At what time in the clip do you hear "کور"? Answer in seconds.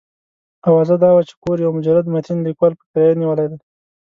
1.43-1.57